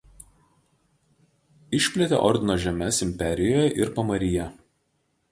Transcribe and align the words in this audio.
Išplėtė 1.79 2.21
ordino 2.29 2.55
žemes 2.63 3.01
imperijoje 3.07 3.67
ir 3.83 3.93
Pamaryje. 3.99 4.49